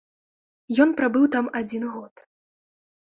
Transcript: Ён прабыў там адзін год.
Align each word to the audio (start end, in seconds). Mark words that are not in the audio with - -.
Ён 0.87 0.95
прабыў 1.01 1.23
там 1.35 1.45
адзін 1.59 1.83
год. 1.99 2.27